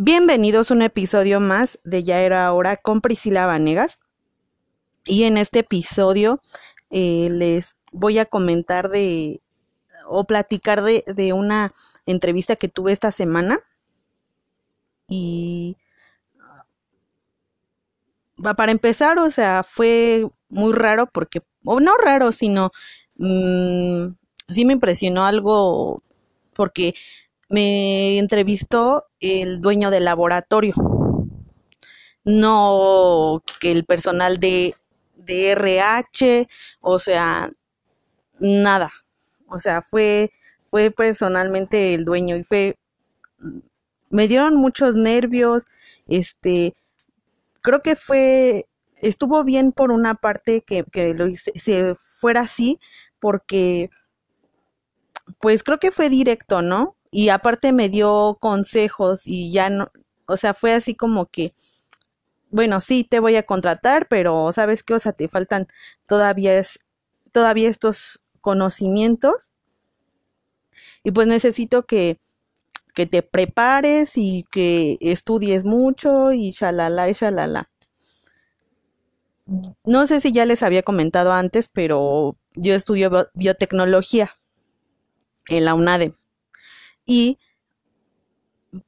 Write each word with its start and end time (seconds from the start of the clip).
Bienvenidos 0.00 0.70
a 0.70 0.74
un 0.74 0.82
episodio 0.82 1.40
más 1.40 1.80
de 1.82 2.04
Ya 2.04 2.20
era 2.20 2.52
hora 2.52 2.76
con 2.76 3.00
Priscila 3.00 3.46
Vanegas. 3.46 3.98
Y 5.04 5.24
en 5.24 5.36
este 5.36 5.58
episodio 5.58 6.40
eh, 6.88 7.26
les 7.32 7.76
voy 7.90 8.18
a 8.18 8.24
comentar 8.24 8.90
de 8.90 9.42
o 10.06 10.24
platicar 10.24 10.82
de, 10.82 11.02
de 11.04 11.32
una 11.32 11.72
entrevista 12.06 12.54
que 12.54 12.68
tuve 12.68 12.92
esta 12.92 13.10
semana. 13.10 13.58
Y 15.08 15.76
para 18.56 18.70
empezar, 18.70 19.18
o 19.18 19.30
sea, 19.30 19.64
fue 19.64 20.30
muy 20.48 20.74
raro 20.74 21.08
porque, 21.12 21.40
o 21.64 21.80
no 21.80 21.96
raro, 21.96 22.30
sino 22.30 22.70
mmm, 23.16 24.10
sí 24.48 24.64
me 24.64 24.74
impresionó 24.74 25.26
algo 25.26 26.04
porque 26.52 26.94
me 27.48 28.18
entrevistó 28.18 29.06
el 29.20 29.60
dueño 29.60 29.90
del 29.90 30.04
laboratorio, 30.04 30.74
no 32.24 33.42
que 33.60 33.72
el 33.72 33.84
personal 33.84 34.38
de, 34.38 34.74
de 35.16 35.52
RH, 35.52 36.48
o 36.80 36.98
sea, 36.98 37.50
nada, 38.40 38.92
o 39.48 39.58
sea, 39.58 39.82
fue, 39.82 40.30
fue 40.70 40.90
personalmente 40.90 41.94
el 41.94 42.04
dueño 42.04 42.36
y 42.36 42.44
fue, 42.44 42.78
me 44.10 44.28
dieron 44.28 44.56
muchos 44.56 44.94
nervios, 44.94 45.64
este, 46.06 46.74
creo 47.62 47.80
que 47.80 47.96
fue, 47.96 48.66
estuvo 48.96 49.44
bien 49.44 49.72
por 49.72 49.90
una 49.90 50.14
parte 50.14 50.62
que, 50.62 50.84
que 50.84 51.14
lo 51.14 51.26
hice, 51.28 51.52
se 51.58 51.94
fuera 51.94 52.42
así, 52.42 52.78
porque, 53.20 53.90
pues 55.40 55.62
creo 55.62 55.78
que 55.78 55.90
fue 55.90 56.08
directo, 56.10 56.62
¿no? 56.62 56.97
Y 57.10 57.30
aparte 57.30 57.72
me 57.72 57.88
dio 57.88 58.36
consejos 58.40 59.22
y 59.26 59.52
ya 59.52 59.70
no, 59.70 59.90
o 60.26 60.36
sea, 60.36 60.54
fue 60.54 60.72
así 60.74 60.94
como 60.94 61.26
que, 61.26 61.54
bueno, 62.50 62.80
sí, 62.80 63.04
te 63.04 63.20
voy 63.20 63.36
a 63.36 63.44
contratar, 63.44 64.08
pero 64.08 64.52
¿sabes 64.52 64.82
qué? 64.82 64.94
O 64.94 64.98
sea, 64.98 65.12
te 65.12 65.28
faltan 65.28 65.68
todavía, 66.06 66.58
es, 66.58 66.78
todavía 67.32 67.68
estos 67.68 68.20
conocimientos 68.40 69.52
y 71.02 71.10
pues 71.10 71.26
necesito 71.26 71.86
que, 71.86 72.20
que 72.94 73.06
te 73.06 73.22
prepares 73.22 74.12
y 74.16 74.44
que 74.50 74.98
estudies 75.00 75.64
mucho 75.64 76.32
y 76.32 76.50
shalala 76.50 77.08
y 77.08 77.12
shalala. 77.12 77.70
No 79.84 80.06
sé 80.06 80.20
si 80.20 80.32
ya 80.32 80.44
les 80.44 80.62
había 80.62 80.82
comentado 80.82 81.32
antes, 81.32 81.70
pero 81.70 82.36
yo 82.54 82.74
estudio 82.74 83.30
biotecnología 83.32 84.36
en 85.48 85.64
la 85.64 85.74
UNADE. 85.74 86.14
Y 87.08 87.38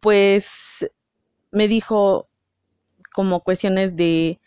pues 0.00 0.90
me 1.52 1.68
dijo 1.68 2.28
como 3.14 3.42
cuestiones 3.42 3.96
de 3.96 4.40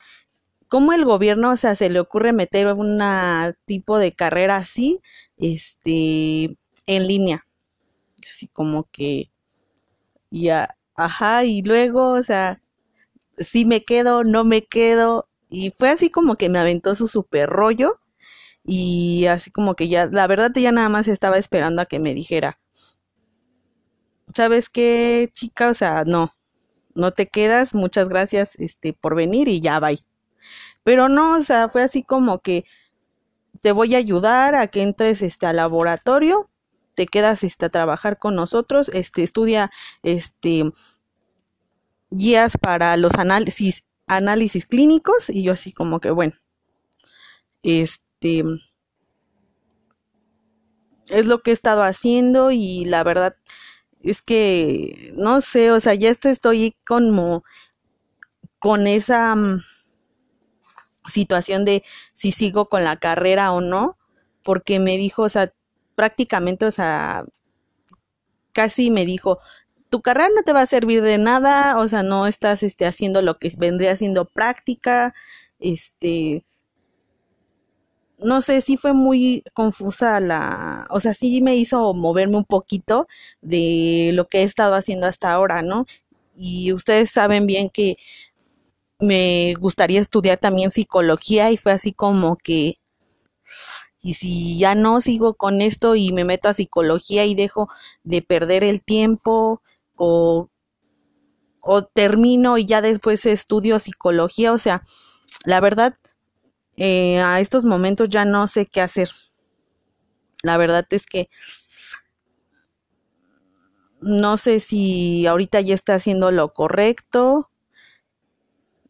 cómo 0.70 0.94
el 0.94 1.06
gobierno, 1.06 1.52
o 1.52 1.58
sea, 1.58 1.76
se 1.76 1.90
le 1.90 2.00
ocurre 2.00 2.34
meter 2.34 2.68
un 2.74 3.02
tipo 3.66 4.00
de 4.00 4.14
carrera 4.14 4.58
así, 4.58 5.02
este, 5.38 6.58
en 6.88 7.08
línea. 7.08 7.46
Así 8.30 8.48
como 8.48 8.90
que, 8.92 9.32
ya, 10.30 10.78
ajá, 10.96 11.44
y 11.46 11.62
luego, 11.64 12.14
o 12.14 12.24
sea, 12.24 12.62
si 13.38 13.66
me 13.66 13.84
quedo, 13.86 14.24
no 14.24 14.46
me 14.46 14.64
quedo. 14.66 15.30
Y 15.50 15.72
fue 15.78 15.90
así 15.90 16.10
como 16.12 16.36
que 16.38 16.50
me 16.50 16.60
aventó 16.60 16.96
su 16.96 17.08
super 17.08 17.50
rollo. 17.50 18.00
Y 18.66 19.26
así 19.28 19.52
como 19.52 19.76
que 19.76 19.90
ya, 19.90 20.08
la 20.08 20.28
verdad 20.28 20.52
ya 20.56 20.72
nada 20.72 20.90
más 20.90 21.08
estaba 21.08 21.38
esperando 21.40 21.82
a 21.82 21.86
que 21.88 22.00
me 22.00 22.14
dijera, 22.16 22.60
¿sabes 24.36 24.70
qué, 24.70 25.30
chica? 25.34 25.70
O 25.70 25.74
sea, 25.74 26.04
no, 26.06 26.34
no 26.96 27.12
te 27.12 27.28
quedas, 27.28 27.74
muchas 27.74 28.10
gracias 28.10 28.52
este, 28.58 28.94
por 28.94 29.16
venir 29.16 29.48
y 29.48 29.62
ya, 29.62 29.80
bye. 29.80 30.04
Pero 30.84 31.10
no, 31.10 31.38
o 31.38 31.42
sea, 31.42 31.70
fue 31.70 31.84
así 31.84 32.04
como 32.04 32.40
que 32.40 32.66
te 33.62 33.72
voy 33.72 33.96
a 33.96 34.00
ayudar 34.00 34.56
a 34.56 34.68
que 34.68 34.82
entres 34.82 35.22
este, 35.22 35.46
al 35.46 35.58
laboratorio, 35.58 36.50
te 36.96 37.06
quedas 37.06 37.44
este, 37.44 37.66
a 37.66 37.70
trabajar 37.70 38.18
con 38.18 38.36
nosotros, 38.36 38.90
este, 38.90 39.24
estudia 39.24 39.72
este, 40.04 40.72
guías 42.10 42.58
para 42.58 42.98
los 42.98 43.14
análisis, 43.16 43.84
análisis 44.08 44.66
clínicos 44.66 45.30
y 45.30 45.44
yo 45.44 45.54
así 45.54 45.72
como 45.72 46.00
que, 46.00 46.12
bueno, 46.12 46.34
este, 47.64 48.44
es 51.10 51.28
lo 51.28 51.42
que 51.42 51.52
he 51.52 51.54
estado 51.54 51.84
haciendo 51.84 52.52
y 52.52 52.86
la 52.86 53.04
verdad 53.04 53.36
es 54.04 54.22
que, 54.22 55.14
no 55.16 55.42
sé, 55.42 55.72
o 55.72 55.80
sea, 55.80 55.94
ya 55.94 56.10
estoy 56.10 56.76
como 56.88 57.44
con 58.60 58.88
esa 58.88 59.36
mm, 59.36 59.62
situación 61.08 61.66
de 61.66 61.84
si 62.14 62.32
sigo 62.32 62.70
con 62.70 62.84
la 62.84 62.98
carrera 62.98 63.52
o 63.52 63.62
no, 63.62 63.98
porque 64.44 64.80
me 64.80 64.98
dijo, 64.98 65.24
o 65.24 65.30
sea, 65.30 65.54
prácticamente, 65.96 66.66
o 66.66 66.72
sea, 66.72 67.26
casi 68.54 68.92
me 68.92 69.06
dijo, 69.06 69.40
tu 69.90 70.02
carrera 70.02 70.30
no 70.36 70.44
te 70.44 70.54
va 70.54 70.62
a 70.62 70.66
servir 70.68 71.02
de 71.02 71.18
nada, 71.18 71.78
o 71.78 71.88
sea, 71.88 72.04
no 72.04 72.28
estás 72.28 72.64
este, 72.64 72.86
haciendo 72.86 73.22
lo 73.22 73.38
que 73.38 73.52
vendría 73.58 73.96
siendo 73.96 74.26
práctica, 74.26 75.14
este, 75.60 76.46
no 78.22 78.42
sé, 78.42 78.62
sí 78.62 78.78
fue 78.78 78.94
muy 78.94 79.44
confusa 79.54 80.20
la, 80.20 80.88
o 80.90 81.00
sea, 81.00 81.14
sí 81.14 81.42
me 81.42 81.56
hizo 81.56 81.94
moverme 81.94 82.38
un 82.38 82.46
poquito 82.46 83.08
de 83.42 84.12
lo 84.14 84.28
que 84.28 84.40
he 84.42 84.44
estado 84.44 84.76
haciendo 84.76 85.08
hasta 85.08 85.32
ahora, 85.32 85.62
¿no? 85.62 85.86
Y 86.38 86.74
ustedes 86.74 87.12
saben 87.12 87.46
bien 87.48 87.70
que 87.70 87.98
me 89.00 89.54
gustaría 89.56 90.00
estudiar 90.00 90.38
también 90.38 90.72
psicología 90.72 91.52
y 91.52 91.58
fue 91.58 91.74
así 91.74 91.92
como 91.92 92.38
que, 92.38 92.78
y 94.02 94.16
si 94.16 94.58
ya 94.58 94.76
no 94.76 95.00
sigo 95.02 95.36
con 95.36 95.62
esto 95.62 95.96
y 95.96 96.12
me 96.12 96.26
meto 96.26 96.50
a 96.50 96.54
psicología 96.54 97.26
y 97.26 97.36
dejo 97.36 97.70
de 98.04 98.22
perder 98.22 98.64
el 98.64 98.82
tiempo 98.82 99.62
o, 99.96 100.50
o 101.62 101.84
termino 101.84 102.58
y 102.58 102.66
ya 102.66 102.82
después 102.82 103.26
estudio 103.26 103.80
psicología, 103.80 104.52
o 104.54 104.58
sea, 104.58 104.82
la 105.46 105.60
verdad, 105.60 105.96
eh, 106.84 107.20
a 107.22 107.40
estos 107.40 107.64
momentos 107.66 108.10
ya 108.10 108.26
no 108.26 108.48
sé 108.48 108.66
qué 108.66 108.82
hacer. 108.82 109.10
La 110.44 110.58
verdad 110.58 110.86
es 110.92 111.06
que 111.06 111.30
no 114.02 114.38
sé 114.38 114.60
si 114.60 115.26
ahorita 115.28 115.62
ya 115.62 115.76
está 115.76 115.96
haciendo 115.96 116.32
lo 116.32 116.54
correcto 116.54 117.50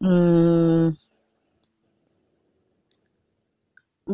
Mm, 0.02 0.92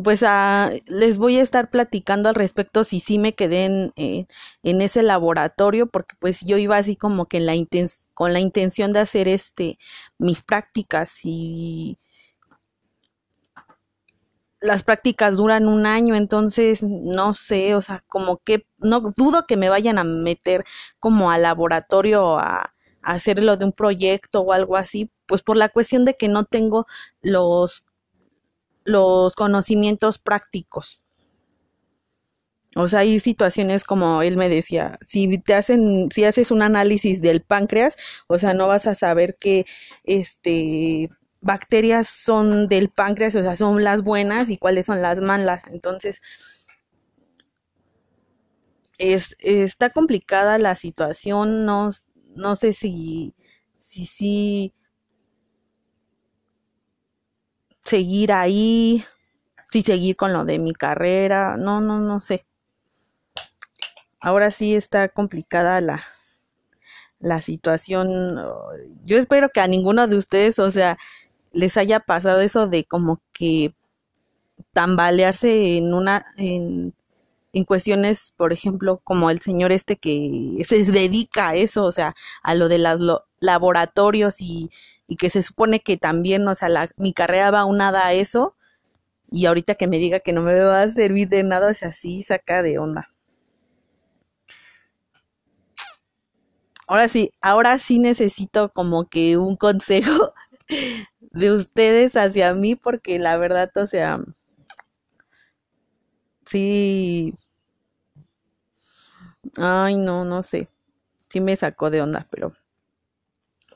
pues 0.03 0.23
ah, 0.23 0.71
les 0.87 1.17
voy 1.17 1.37
a 1.37 1.41
estar 1.41 1.69
platicando 1.71 2.29
al 2.29 2.35
respecto 2.35 2.83
si 2.83 2.99
sí 2.99 3.17
me 3.19 3.33
quedé 3.33 3.65
en, 3.65 3.93
eh, 3.95 4.25
ese 4.63 5.01
laboratorio 5.03 5.87
porque 5.87 6.15
pues 6.19 6.41
yo 6.41 6.57
iba 6.57 6.77
así 6.77 6.95
como 6.95 7.25
que 7.27 7.39
la 7.39 7.53
con 8.13 8.33
la 8.33 8.39
intención 8.39 8.93
de 8.93 8.99
hacer 8.99 9.27
este 9.27 9.79
mis 10.19 10.43
prácticas 10.43 11.19
y 11.23 11.97
las 14.61 14.83
prácticas 14.83 15.37
duran 15.37 15.67
un 15.67 15.85
año 15.85 16.15
entonces 16.15 16.83
no 16.83 17.33
sé 17.33 17.75
o 17.75 17.81
sea 17.81 18.03
como 18.07 18.37
que 18.37 18.65
no 18.77 19.01
dudo 19.15 19.45
que 19.47 19.57
me 19.57 19.69
vayan 19.69 19.97
a 19.97 20.03
meter 20.03 20.65
como 20.99 21.31
al 21.31 21.43
laboratorio 21.43 22.37
a 22.37 22.73
hacerlo 23.01 23.57
de 23.57 23.65
un 23.65 23.73
proyecto 23.73 24.41
o 24.41 24.53
algo 24.53 24.77
así, 24.77 25.11
pues 25.25 25.41
por 25.41 25.57
la 25.57 25.69
cuestión 25.69 26.05
de 26.05 26.15
que 26.15 26.27
no 26.27 26.45
tengo 26.45 26.85
los, 27.21 27.85
los 28.83 29.35
conocimientos 29.35 30.17
prácticos. 30.17 31.03
O 32.75 32.87
sea, 32.87 32.99
hay 32.99 33.19
situaciones 33.19 33.83
como 33.83 34.21
él 34.21 34.37
me 34.37 34.47
decía, 34.47 34.99
si 35.05 35.39
te 35.39 35.55
hacen, 35.55 36.09
si 36.11 36.23
haces 36.23 36.51
un 36.51 36.61
análisis 36.61 37.21
del 37.21 37.41
páncreas, 37.41 37.95
o 38.27 38.37
sea, 38.37 38.53
no 38.53 38.67
vas 38.67 38.85
a 38.85 38.95
saber 38.95 39.37
que 39.39 39.65
este 40.03 41.09
bacterias 41.41 42.07
son 42.07 42.67
del 42.67 42.89
páncreas, 42.89 43.35
o 43.35 43.41
sea, 43.43 43.55
son 43.55 43.83
las 43.83 44.03
buenas 44.03 44.49
y 44.49 44.57
cuáles 44.57 44.85
son 44.85 45.01
las 45.01 45.21
malas. 45.21 45.63
Entonces, 45.67 46.21
es, 48.97 49.35
está 49.39 49.89
complicada 49.89 50.57
la 50.57 50.75
situación, 50.75 51.65
no, 51.65 51.89
no 52.35 52.55
sé 52.55 52.73
si, 52.73 53.33
si, 53.79 54.73
seguir 57.81 58.31
ahí, 58.33 59.03
si 59.69 59.81
seguir 59.81 60.15
con 60.15 60.33
lo 60.33 60.45
de 60.45 60.59
mi 60.59 60.73
carrera, 60.73 61.57
no, 61.57 61.81
no, 61.81 61.99
no 61.99 62.19
sé. 62.19 62.45
Ahora 64.21 64.51
sí 64.51 64.75
está 64.75 65.07
complicada 65.07 65.79
la, 65.79 66.03
la 67.19 67.41
situación. 67.41 68.37
Yo 69.05 69.17
espero 69.17 69.49
que 69.49 69.61
a 69.61 69.67
ninguno 69.67 70.07
de 70.07 70.17
ustedes, 70.17 70.59
o 70.59 70.71
sea, 70.71 70.97
les 71.51 71.77
haya 71.77 71.99
pasado 71.99 72.41
eso 72.41 72.67
de 72.67 72.85
como 72.85 73.21
que 73.33 73.73
tambalearse 74.73 75.77
en 75.77 75.93
una, 75.93 76.25
en, 76.37 76.93
en 77.53 77.63
cuestiones, 77.65 78.33
por 78.37 78.53
ejemplo, 78.53 78.99
como 79.03 79.29
el 79.29 79.39
señor 79.39 79.71
este 79.71 79.97
que 79.97 80.63
se 80.67 80.83
dedica 80.85 81.49
a 81.49 81.55
eso, 81.55 81.83
o 81.85 81.91
sea, 81.91 82.15
a 82.43 82.55
lo 82.55 82.69
de 82.69 82.79
los 82.79 83.21
laboratorios 83.39 84.41
y, 84.41 84.69
y, 85.07 85.15
que 85.17 85.29
se 85.29 85.41
supone 85.41 85.79
que 85.81 85.97
también, 85.97 86.47
o 86.47 86.55
sea, 86.55 86.69
la, 86.69 86.91
mi 86.97 87.13
carrera 87.13 87.51
va 87.51 87.65
unada 87.65 88.05
a 88.05 88.13
eso, 88.13 88.55
y 89.31 89.45
ahorita 89.45 89.75
que 89.75 89.87
me 89.87 89.99
diga 89.99 90.19
que 90.19 90.33
no 90.33 90.41
me 90.41 90.59
va 90.59 90.81
a 90.81 90.89
servir 90.89 91.29
de 91.29 91.43
nada, 91.43 91.71
o 91.71 91.73
sea, 91.73 91.91
saca 91.93 92.63
de 92.63 92.79
onda. 92.79 93.09
Ahora 96.87 97.07
sí, 97.07 97.31
ahora 97.39 97.77
sí 97.77 97.99
necesito 97.99 98.69
como 98.73 99.07
que 99.07 99.37
un 99.37 99.55
consejo 99.55 100.33
de 101.31 101.51
ustedes 101.51 102.15
hacia 102.15 102.53
mí, 102.53 102.75
porque 102.75 103.19
la 103.19 103.37
verdad, 103.37 103.71
o 103.75 103.87
sea, 103.87 104.19
sí. 106.45 107.33
Ay, 109.57 109.95
no, 109.97 110.25
no 110.25 110.41
sé. 110.41 110.69
Sí 111.29 111.39
me 111.39 111.55
sacó 111.55 111.89
de 111.91 112.01
onda, 112.01 112.27
pero 112.31 112.53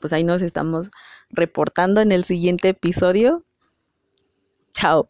pues 0.00 0.12
ahí 0.12 0.22
nos 0.22 0.42
estamos 0.42 0.90
reportando 1.30 2.00
en 2.00 2.12
el 2.12 2.24
siguiente 2.24 2.68
episodio. 2.68 3.42
Chao. 4.74 5.08